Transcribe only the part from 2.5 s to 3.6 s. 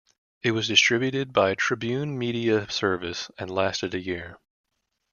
Service and